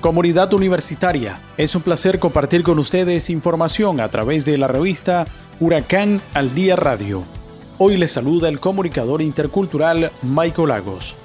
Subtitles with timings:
[0.00, 5.26] Comunidad Universitaria, es un placer compartir con ustedes información a través de la revista
[5.60, 7.22] Huracán al Día Radio.
[7.76, 11.16] Hoy les saluda el comunicador intercultural Michael Lagos.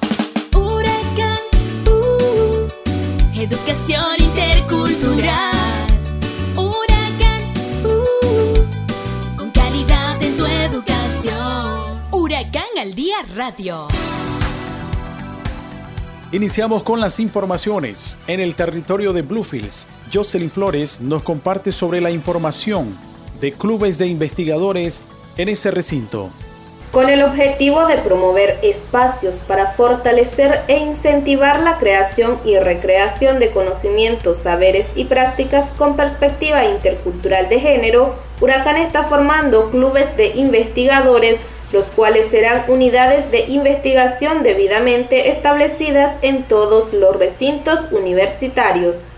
[0.53, 1.39] Huracán,
[1.87, 2.67] uh,
[3.39, 5.87] educación intercultural.
[6.57, 7.53] Huracán,
[7.85, 12.01] uh, con calidad en tu educación.
[12.11, 13.87] Huracán al Día Radio.
[16.31, 18.17] Iniciamos con las informaciones.
[18.25, 22.97] En el territorio de Bluefields, Jocelyn Flores nos comparte sobre la información
[23.39, 25.03] de clubes de investigadores
[25.37, 26.31] en ese recinto.
[26.91, 33.51] Con el objetivo de promover espacios para fortalecer e incentivar la creación y recreación de
[33.51, 41.37] conocimientos, saberes y prácticas con perspectiva intercultural de género, Huracán está formando clubes de investigadores
[41.75, 49.09] los cuales serán unidades de investigación debidamente establecidas en todos los recintos universitarios.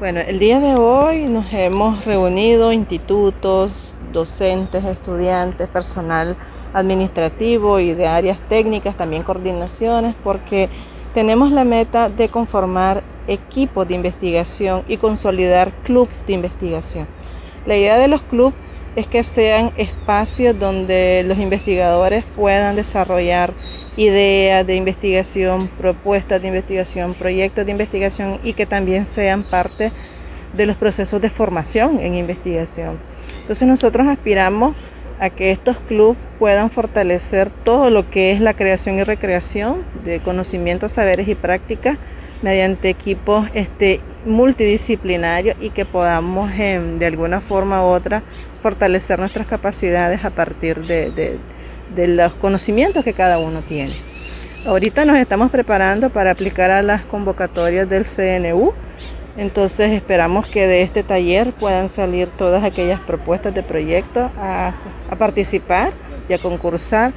[0.00, 6.34] Bueno, el día de hoy nos hemos reunido institutos, docentes, estudiantes, personal
[6.72, 10.70] administrativo y de áreas técnicas, también coordinaciones, porque
[11.12, 17.06] tenemos la meta de conformar equipos de investigación y consolidar clubes de investigación.
[17.66, 18.54] La idea de los clubes
[18.94, 23.54] es que sean espacios donde los investigadores puedan desarrollar
[23.96, 29.92] ideas de investigación, propuestas de investigación, proyectos de investigación y que también sean parte
[30.52, 32.98] de los procesos de formación en investigación.
[33.40, 34.76] Entonces nosotros aspiramos
[35.18, 40.20] a que estos clubes puedan fortalecer todo lo que es la creación y recreación de
[40.20, 41.96] conocimientos, saberes y prácticas
[42.42, 48.22] mediante equipos este, multidisciplinarios y que podamos em, de alguna forma u otra
[48.62, 51.38] fortalecer nuestras capacidades a partir de,
[51.94, 53.94] los conocimientos que cada uno tiene.
[54.64, 58.72] Ahorita nos estamos preparando para aplicar a las convocatorias del CNU,
[59.36, 64.74] entonces esperamos que de este taller puedan salir todas aquellas propuestas de proyecto a,
[65.18, 65.92] participar
[66.28, 67.12] y a concursar,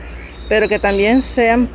[0.49, 1.69] pero que también sean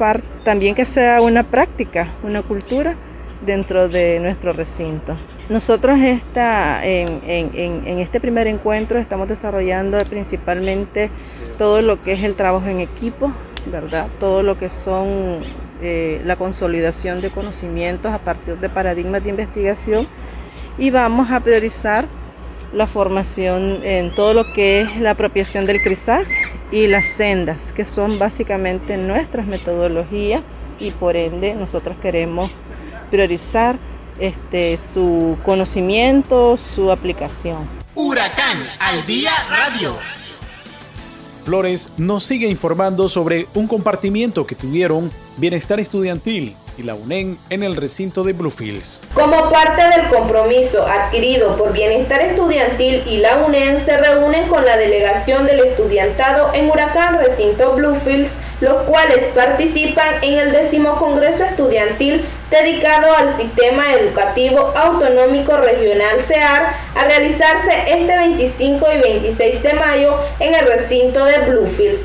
[0.44, 2.96] también que sea una práctica, una cultura
[3.44, 5.16] dentro de nuestro recinto.
[5.48, 11.10] Nosotros esta, en, este primer encuentro estamos desarrollando principalmente
[11.58, 13.32] todo lo que es el trabajo en equipo,
[13.66, 14.06] ¿verdad?
[14.20, 15.42] Todo lo que son
[15.82, 20.06] eh, la consolidación de conocimientos a partir de paradigmas de investigación
[20.78, 22.06] y vamos a priorizar
[22.72, 26.28] la formación en todo lo que es la apropiación del CRISAC
[26.70, 30.42] y las sendas, que son básicamente nuestras metodologías
[30.78, 32.50] y por ende nosotros queremos
[33.10, 33.78] priorizar
[34.18, 37.68] este, su conocimiento, su aplicación.
[37.94, 39.96] Huracán al día radio.
[41.44, 47.62] Flores nos sigue informando sobre un compartimiento que tuvieron Bienestar Estudiantil y la UNEN en
[47.62, 49.00] el recinto de Bluefields.
[49.14, 54.76] Como parte del compromiso adquirido por Bienestar Estudiantil y la UNEN se reúnen con la
[54.76, 62.22] delegación del estudiantado en Huracán Recinto Bluefields los cuales participan en el décimo Congreso Estudiantil
[62.50, 70.14] dedicado al Sistema Educativo Autonómico Regional CEAR a realizarse este 25 y 26 de mayo
[70.40, 72.04] en el recinto de Bluefields.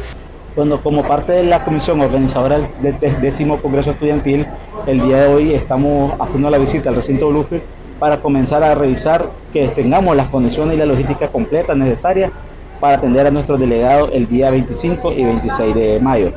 [0.55, 4.47] Bueno, como parte de la comisión organizadora del décimo Congreso Estudiantil,
[4.87, 7.65] el día de hoy estamos haciendo la visita al recinto Bluefields
[7.99, 12.31] para comenzar a revisar que tengamos las condiciones y la logística completa necesaria
[12.79, 16.31] para atender a nuestros delegados el día 25 y 26 de mayo.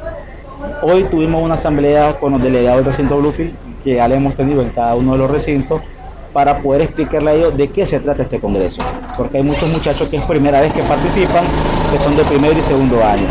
[0.82, 3.54] Hoy tuvimos una asamblea con los delegados del recinto Bluefield,
[3.84, 5.81] que ya le hemos tenido en cada uno de los recintos,
[6.32, 8.82] para poder explicarle a ellos de qué se trata este congreso.
[9.16, 11.45] Porque hay muchos muchachos que es primera vez que participan,
[11.91, 13.27] que son de primer y segundo año.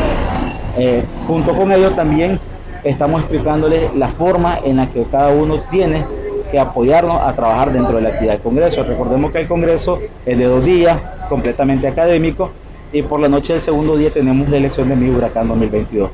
[0.77, 2.39] Eh, junto con ellos también
[2.83, 6.05] estamos explicándoles la forma en la que cada uno tiene
[6.51, 8.83] que apoyarnos a trabajar dentro de la actividad del Congreso.
[8.83, 10.97] Recordemos que el Congreso es de dos días,
[11.29, 12.51] completamente académico,
[12.91, 16.09] y por la noche del segundo día tenemos la elección de mi huracán 2022.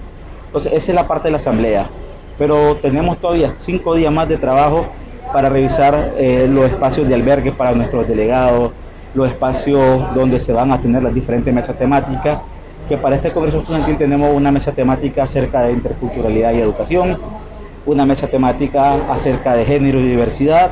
[0.47, 1.87] Entonces esa es la parte de la asamblea,
[2.37, 4.85] pero tenemos todavía cinco días más de trabajo
[5.31, 8.71] para revisar eh, los espacios de albergue para nuestros delegados,
[9.13, 12.39] los espacios donde se van a tener las diferentes mesas temáticas,
[12.89, 17.17] que para este Congreso Estudiantil tenemos una mesa temática acerca de interculturalidad y educación,
[17.85, 20.71] una mesa temática acerca de género y diversidad,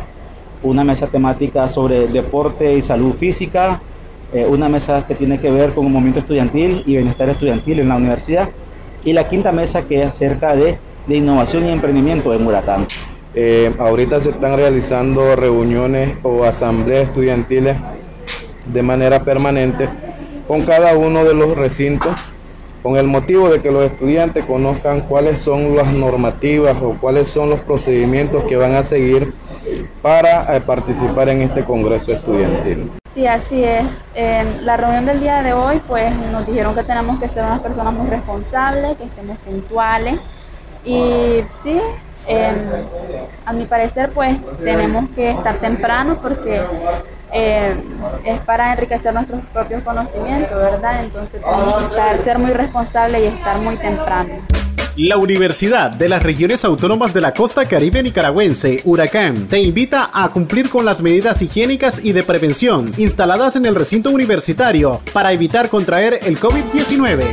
[0.64, 3.82] una mesa temática sobre deporte y salud física,
[4.34, 7.90] eh, una mesa que tiene que ver con el movimiento estudiantil y bienestar estudiantil en
[7.90, 8.50] la universidad,
[9.04, 12.88] y la quinta mesa que es acerca de, de innovación y emprendimiento en Huracán.
[13.34, 17.78] Eh, ahorita se están realizando reuniones o asambleas estudiantiles
[18.66, 19.88] de manera permanente
[20.48, 22.14] con cada uno de los recintos
[22.84, 27.50] con el motivo de que los estudiantes conozcan cuáles son las normativas o cuáles son
[27.50, 29.34] los procedimientos que van a seguir
[30.02, 33.01] para eh, participar en este Congreso Estudiantil.
[33.14, 33.86] Sí, así es.
[34.62, 37.94] La reunión del día de hoy, pues nos dijeron que tenemos que ser unas personas
[37.94, 40.20] muy responsables, que estemos puntuales.
[40.86, 41.82] Y sí,
[43.46, 46.64] a mi parecer, pues tenemos que estar temprano porque
[47.34, 47.76] eh,
[48.24, 51.04] es para enriquecer nuestros propios conocimientos, ¿verdad?
[51.04, 54.36] Entonces tenemos que ser muy responsables y estar muy temprano.
[54.98, 60.28] La Universidad de las Regiones Autónomas de la Costa Caribe Nicaragüense, Huracán, te invita a
[60.30, 65.70] cumplir con las medidas higiénicas y de prevención instaladas en el recinto universitario para evitar
[65.70, 67.24] contraer el COVID-19.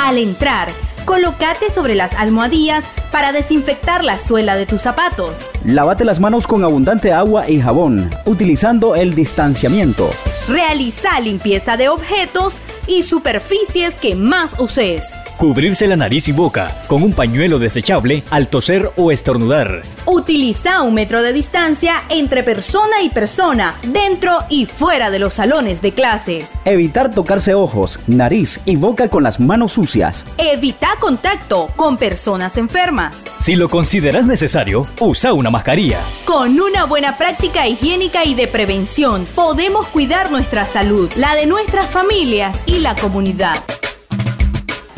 [0.00, 0.68] Al entrar,
[1.04, 5.40] colócate sobre las almohadillas para desinfectar la suela de tus zapatos.
[5.64, 10.10] Lávate las manos con abundante agua y jabón, utilizando el distanciamiento.
[10.48, 15.12] Realiza limpieza de objetos y superficies que más uses.
[15.40, 19.80] Cubrirse la nariz y boca con un pañuelo desechable al toser o estornudar.
[20.04, 25.80] Utiliza un metro de distancia entre persona y persona, dentro y fuera de los salones
[25.80, 26.46] de clase.
[26.66, 30.26] Evitar tocarse ojos, nariz y boca con las manos sucias.
[30.36, 33.16] Evita contacto con personas enfermas.
[33.40, 36.00] Si lo consideras necesario, usa una mascarilla.
[36.26, 41.86] Con una buena práctica higiénica y de prevención, podemos cuidar nuestra salud, la de nuestras
[41.86, 43.56] familias y la comunidad.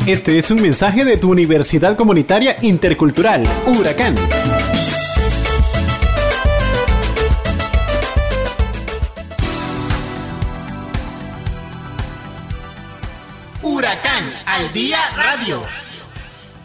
[0.05, 4.13] Este es un mensaje de tu Universidad Comunitaria Intercultural, Huracán.
[13.61, 15.61] Huracán al día radio.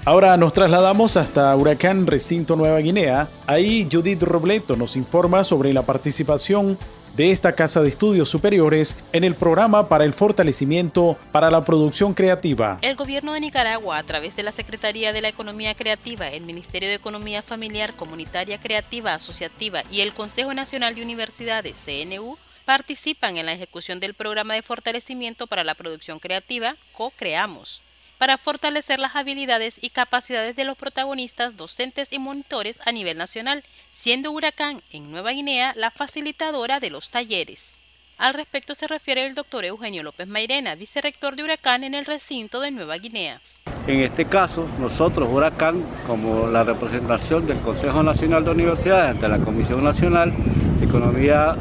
[0.05, 3.29] Ahora nos trasladamos hasta Huracán Recinto Nueva Guinea.
[3.47, 6.77] Ahí Judith Robleto nos informa sobre la participación
[7.19, 12.15] de esta Casa de Estudios Superiores en el programa para el fortalecimiento para la producción
[12.15, 12.79] creativa.
[12.81, 16.89] El gobierno de Nicaragua, a través de la Secretaría de la Economía Creativa, el Ministerio
[16.89, 23.47] de Economía Familiar, Comunitaria Creativa, Asociativa y el Consejo Nacional de Universidades, CNU, participan en
[23.47, 27.83] la ejecución del programa de fortalecimiento para la producción creativa Co-Creamos
[28.19, 33.65] para fortalecer las habilidades y capacidades de los protagonistas, docentes y monitores a nivel nacional,
[33.93, 37.77] siendo Huracán en Nueva Guinea la facilitadora de los talleres.
[38.19, 42.59] Al respecto se refiere el doctor Eugenio López Mairena, vicerrector de Huracán en el recinto
[42.61, 43.41] de Nueva Guinea.
[43.87, 49.39] En este caso, nosotros, Huracán, como la representación del Consejo Nacional de Universidades ante la
[49.39, 50.33] Comisión Nacional
[50.81, 51.55] de Economía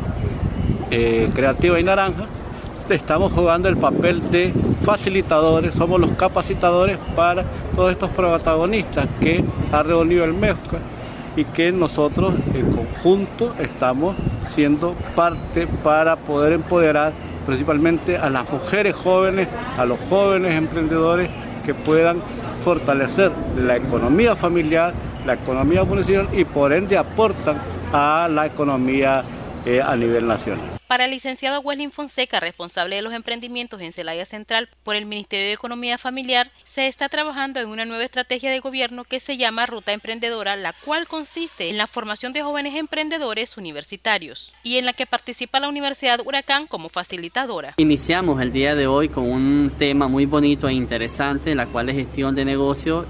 [0.89, 2.25] eh, Creativa y Naranja,
[2.95, 7.43] estamos jugando el papel de facilitadores, somos los capacitadores para
[7.75, 10.77] todos estos protagonistas que ha reunido el MEFCA
[11.35, 14.15] y que nosotros en conjunto estamos
[14.47, 17.13] siendo parte para poder empoderar
[17.45, 19.47] principalmente a las mujeres jóvenes,
[19.77, 21.29] a los jóvenes emprendedores
[21.65, 22.17] que puedan
[22.63, 24.93] fortalecer la economía familiar,
[25.25, 27.57] la economía municipal y por ende aportan
[27.93, 29.23] a la economía
[29.65, 30.76] eh, a nivel nacional.
[30.87, 35.47] Para el licenciado Wesley Fonseca, responsable de los emprendimientos en Celaya Central por el Ministerio
[35.47, 39.65] de Economía Familiar, se está trabajando en una nueva estrategia de gobierno que se llama
[39.65, 44.93] Ruta Emprendedora, la cual consiste en la formación de jóvenes emprendedores universitarios y en la
[44.93, 47.73] que participa la Universidad Huracán como facilitadora.
[47.75, 51.97] Iniciamos el día de hoy con un tema muy bonito e interesante, la cual es
[51.97, 53.05] gestión de negocio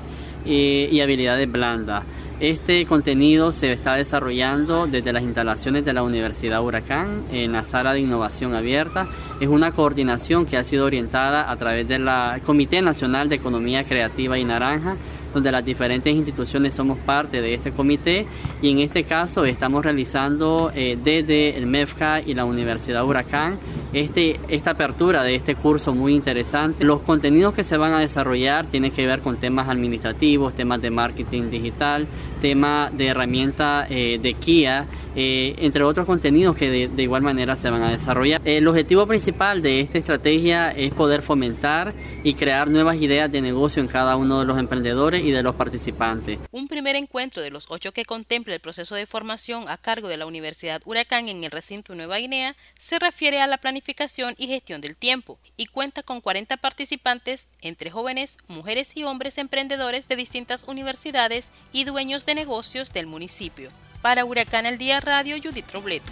[0.46, 2.06] y, y habilidades blandas.
[2.40, 7.94] Este contenido se está desarrollando desde las instalaciones de la Universidad Huracán en la sala
[7.94, 9.08] de innovación abierta.
[9.40, 12.08] Es una coordinación que ha sido orientada a través del
[12.46, 14.98] Comité Nacional de Economía Creativa y Naranja
[15.34, 18.26] donde las diferentes instituciones somos parte de este comité
[18.62, 23.60] y en este caso estamos realizando eh, desde el MEFCA y la Universidad Huracán
[23.94, 26.84] este, esta apertura de este curso muy interesante.
[26.84, 30.90] Los contenidos que se van a desarrollar tienen que ver con temas administrativos, temas de
[30.90, 37.24] marketing digital, tema de herramienta eh, de KIA, eh, entre otros contenidos que de, igual
[37.24, 38.42] manera se van a desarrollar.
[38.46, 43.82] El objetivo principal de esta estrategia es poder fomentar y crear nuevas ideas de negocio
[43.82, 46.38] en cada uno de los emprendedores y de los participantes.
[46.52, 50.18] Un primer encuentro de los ocho que contempla el proceso de formación a cargo de
[50.18, 54.82] la Universidad Huracán en el recinto Nueva Guinea se refiere a la planificación y gestión
[54.82, 60.66] del tiempo y cuenta con 40 participantes entre jóvenes, mujeres y hombres emprendedores de distintas
[60.66, 63.70] universidades y dueños de negocios del municipio.
[64.04, 66.12] Para Huracán al Día Radio, Judith Robleto.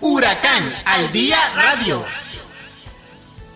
[0.00, 2.02] Huracán al Día Radio.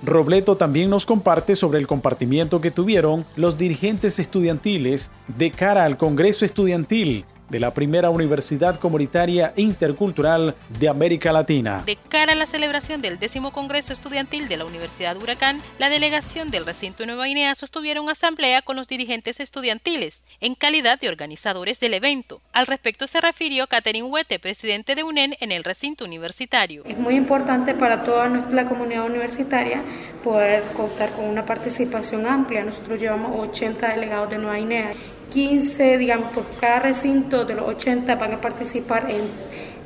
[0.02, 5.97] Robleto también nos comparte sobre el compartimiento que tuvieron los dirigentes estudiantiles de cara al
[5.97, 11.83] Congreso Estudiantil de la primera universidad comunitaria intercultural de América Latina.
[11.87, 16.50] De cara a la celebración del décimo Congreso Estudiantil de la Universidad Huracán, la delegación
[16.50, 21.81] del recinto de Nueva Guinea sostuvieron asamblea con los dirigentes estudiantiles en calidad de organizadores
[21.81, 22.40] del evento.
[22.52, 26.85] Al respecto se refirió Catherine Huete, presidente de UNEN en el recinto universitario.
[26.85, 29.83] Es muy importante para toda la comunidad universitaria
[30.23, 32.64] poder contar con una participación amplia.
[32.64, 34.93] Nosotros llevamos 80 delegados de Nueva Guinea
[35.32, 39.23] 15, digamos, por cada recinto de los 80 van a participar en,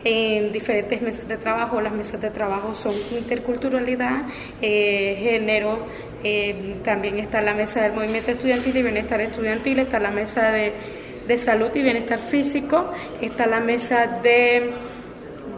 [0.04, 1.80] en diferentes mesas de trabajo.
[1.80, 4.22] Las mesas de trabajo son interculturalidad,
[4.60, 5.86] eh, género,
[6.24, 11.38] eh, también está la mesa del movimiento estudiantil y bienestar estudiantil, está la mesa de
[11.38, 14.72] salud y bienestar físico, está la mesa de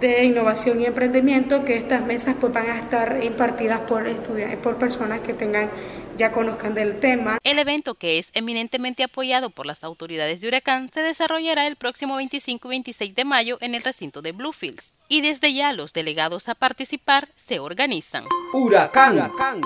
[0.05, 4.77] de innovación y emprendimiento que estas mesas pues van a estar impartidas por estudiantes, por
[4.77, 5.71] personas que tengan
[6.19, 7.39] ya conozcan del tema.
[7.43, 12.17] El evento, que es eminentemente apoyado por las autoridades de Huracán, se desarrollará el próximo
[12.17, 14.93] 25 y 26 de mayo en el recinto de Bluefields.
[15.09, 18.25] Y desde ya los delegados a participar se organizan.
[18.53, 19.15] Huracán.
[19.15, 19.61] Huracán.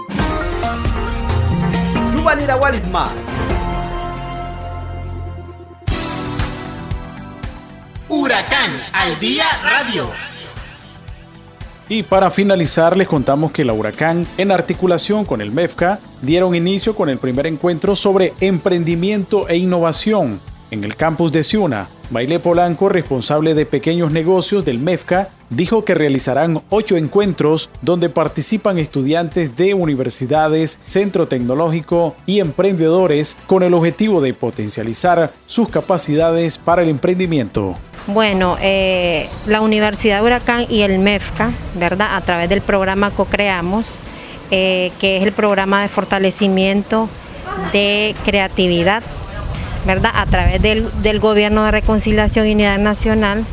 [8.08, 10.27] Huracán al día radio.
[11.90, 16.94] Y para finalizar, les contamos que la Huracán, en articulación con el MEFCA, dieron inicio
[16.94, 20.40] con el primer encuentro sobre emprendimiento e innovación
[20.70, 21.88] en el campus de Ciuna.
[22.10, 28.78] Baile Polanco, responsable de pequeños negocios del MEFCA, dijo que realizarán ocho encuentros donde participan
[28.78, 36.82] estudiantes de universidades, centro tecnológico y emprendedores con el objetivo de potencializar sus capacidades para
[36.82, 37.76] el emprendimiento.
[38.08, 42.16] Bueno, eh, la Universidad Huracán y el MEFCA, ¿verdad?
[42.16, 44.00] A través del programa Co-Creamos,
[44.50, 47.10] eh, que es el programa de fortalecimiento
[47.74, 49.02] de creatividad,
[49.84, 50.12] ¿verdad?
[50.14, 53.44] A través del, Gobierno de Reconciliación y Unidad Nacional,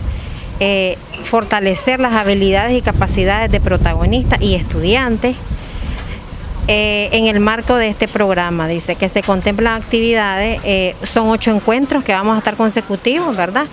[0.62, 5.36] eh, fortalecer las habilidades y capacidades de protagonistas y estudiantes
[6.68, 8.68] en el marco de este programa.
[8.68, 10.62] Dice que se contemplan actividades,
[11.04, 13.66] son ocho encuentros que vamos a estar consecutivos, ¿verdad?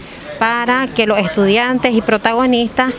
[0.43, 2.93] Para que los estudiantes y protagonistas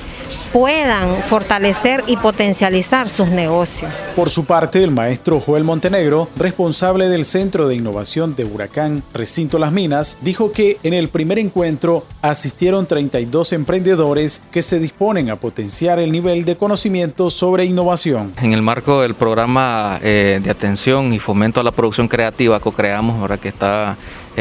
[0.54, 3.92] puedan fortalecer y potencializar sus negocios.
[4.16, 9.60] Por su parte, el maestro Joel Montenegro, responsable del Centro de Innovación de Huracán Recinto
[9.60, 15.36] Las Minas, dijo que en el primer encuentro asistieron 32 emprendedores que se disponen a
[15.36, 18.32] potenciar el nivel de conocimiento sobre innovación.
[18.42, 23.20] En el marco del programa eh, de atención y fomento a la producción creativa, co-creamos,
[23.20, 23.98] ahora que está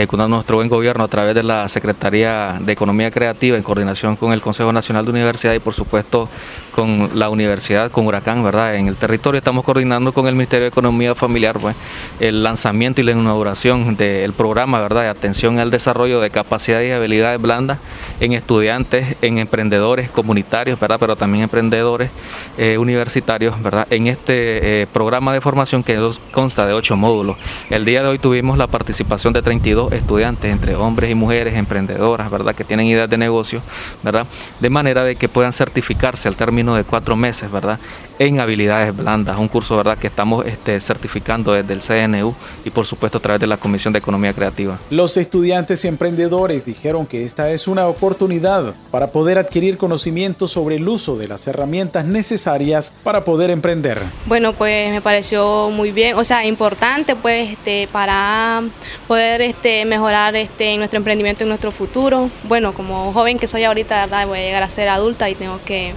[0.09, 4.33] con nuestro buen gobierno a través de la Secretaría de Economía Creativa en coordinación con
[4.33, 6.31] el Consejo Nacional de Universidad y por supuesto
[6.73, 8.77] con la universidad, con Huracán, ¿verdad?
[8.77, 11.77] En el territorio estamos coordinando con el Ministerio de Economía Familiar pues,
[12.21, 15.03] el lanzamiento y la inauguración del programa, ¿verdad?
[15.03, 17.79] De atención al desarrollo de capacidades y habilidades blandas
[18.21, 20.97] en estudiantes, en emprendedores comunitarios, ¿verdad?
[20.99, 22.11] Pero también emprendedores
[22.57, 23.87] eh, universitarios, ¿verdad?
[23.91, 25.99] En este eh, programa de formación que
[26.31, 27.37] consta de ocho módulos.
[27.69, 32.31] El día de hoy tuvimos la participación de 32 estudiantes, entre hombres y mujeres, emprendedoras,
[32.31, 32.55] ¿verdad?
[32.55, 33.63] Que tienen ideas de negocio,
[34.03, 34.27] ¿verdad?
[34.61, 37.79] De manera de que puedan certificarse al término de cuatro meses, ¿verdad?
[38.19, 39.99] En habilidades blandas, un curso, ¿verdad?
[39.99, 42.35] Que estamos este, certificando desde el CNU
[42.65, 44.79] y por supuesto a través de la Comisión de Economía Creativa.
[44.91, 50.77] Los estudiantes y emprendedores dijeron que esta es una oportunidad para poder adquirir conocimiento sobre
[50.77, 54.01] el uso de las herramientas necesarias para poder emprender.
[54.27, 58.63] Bueno, pues me pareció muy bien, o sea, importante pues este, para
[59.09, 62.31] poder este, mejorar este, nuestro emprendimiento, en nuestro futuro.
[62.45, 64.27] Bueno, como joven que soy ahorita, ¿verdad?
[64.27, 65.95] voy a llegar a ser adulta y tengo que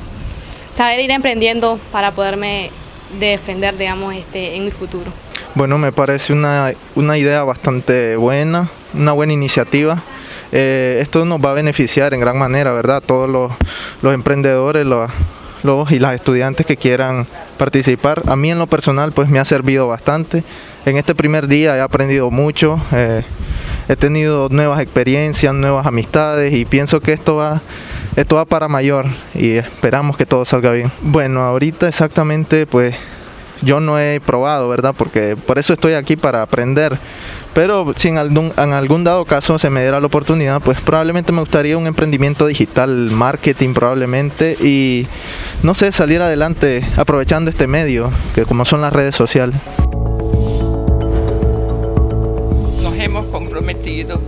[0.69, 2.71] saber ir emprendiendo para poderme
[3.19, 5.11] defender, digamos, este, en mi futuro.
[5.53, 10.01] Bueno, me parece una, una idea bastante buena, una buena iniciativa.
[10.51, 13.01] Eh, esto nos va a beneficiar en gran manera, ¿verdad?
[13.05, 13.51] Todos los,
[14.01, 15.09] los emprendedores, los,
[15.63, 17.27] los y las estudiantes que quieran
[17.57, 18.21] participar.
[18.27, 20.43] A mí en lo personal pues me ha servido bastante.
[20.85, 23.23] En este primer día he aprendido mucho, eh,
[23.87, 27.61] he tenido nuevas experiencias, nuevas amistades y pienso que esto va,
[28.15, 30.91] esto va para mayor y esperamos que todo salga bien.
[31.01, 32.95] Bueno, ahorita exactamente pues
[33.61, 34.93] yo no he probado, ¿verdad?
[34.97, 36.97] Porque por eso estoy aquí para aprender.
[37.53, 41.31] Pero si en algún, en algún dado caso se me diera la oportunidad, pues probablemente
[41.31, 45.07] me gustaría un emprendimiento digital, marketing probablemente, y
[45.63, 49.55] no sé, salir adelante aprovechando este medio, que como son las redes sociales.
[53.65, 54.21] Comprometido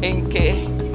[0.00, 0.54] en que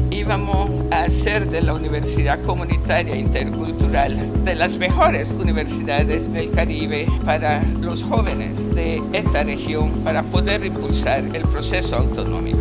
[0.10, 7.62] íbamos a hacer de la Universidad Comunitaria Intercultural de las mejores universidades del Caribe para
[7.82, 12.60] los jóvenes de esta región para poder impulsar el proceso autonómico.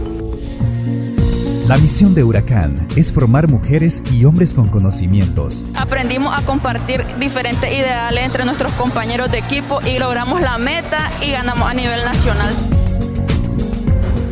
[1.69, 5.65] La misión de Huracán es formar mujeres y hombres con conocimientos.
[5.75, 11.31] Aprendimos a compartir diferentes ideales entre nuestros compañeros de equipo y logramos la meta y
[11.31, 12.55] ganamos a nivel nacional.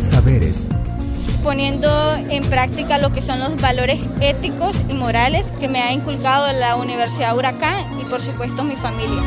[0.03, 0.67] Saberes.
[1.43, 6.53] Poniendo en práctica lo que son los valores éticos y morales que me ha inculcado
[6.53, 9.23] la Universidad Huracán y por supuesto mi familia.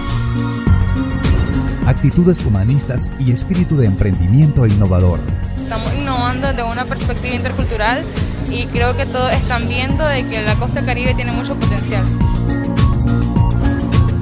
[1.86, 5.19] Actitudes humanistas y espíritu de emprendimiento innovador.
[5.62, 8.03] Estamos innovando desde una perspectiva intercultural
[8.50, 12.05] y creo que todos están viendo de que la costa caribe tiene mucho potencial.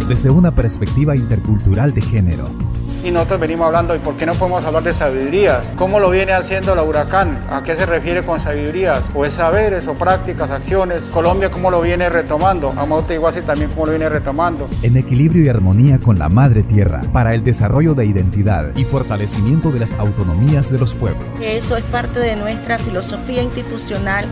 [0.08, 2.63] Desde una perspectiva intercultural de género.
[3.04, 5.74] Y nosotros venimos hablando, ¿y por qué no podemos hablar de sabidurías?
[5.76, 7.38] ¿Cómo lo viene haciendo la Huracán?
[7.50, 9.02] ¿A qué se refiere con sabidurías?
[9.14, 11.02] ¿O es saberes o prácticas, acciones?
[11.14, 12.72] Colombia, ¿cómo lo viene retomando?
[12.78, 14.70] Amauta Iguazi también, ¿cómo lo viene retomando?
[14.84, 19.70] En equilibrio y armonía con la Madre Tierra, para el desarrollo de identidad y fortalecimiento
[19.70, 21.26] de las autonomías de los pueblos.
[21.42, 24.26] Eso es parte de nuestra filosofía institucional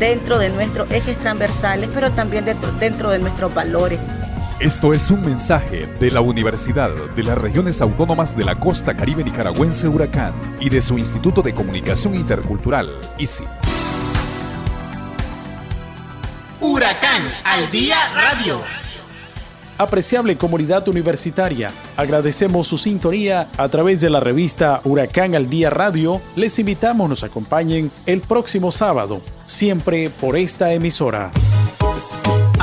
[0.00, 4.00] dentro de nuestros ejes transversales, pero también dentro, dentro de nuestros valores.
[4.58, 9.22] Esto es un mensaje de la Universidad de las Regiones Autónomas de la Costa Caribe
[9.22, 13.44] Nicaragüense Huracán y de su Instituto de Comunicación Intercultural, ICI.
[16.62, 18.62] Huracán al Día Radio.
[19.76, 26.22] Apreciable comunidad universitaria, agradecemos su sintonía a través de la revista Huracán al Día Radio.
[26.34, 31.30] Les invitamos nos acompañen el próximo sábado, siempre por esta emisora.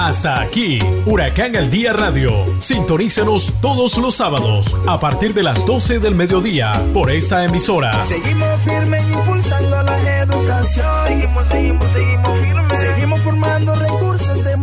[0.05, 2.45] Hasta aquí, Huracán al Día Radio.
[2.59, 8.03] Sintonícenos todos los sábados a partir de las 12 del mediodía por esta emisora.
[8.03, 10.85] Seguimos firmes impulsando la educación.
[11.07, 12.77] Seguimos, seguimos, seguimos firmes.
[12.79, 14.53] Seguimos formando recursos de.